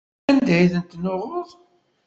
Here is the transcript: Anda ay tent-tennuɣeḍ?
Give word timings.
Anda 0.29 0.53
ay 0.59 0.69
tent-tennuɣeḍ? 0.73 1.49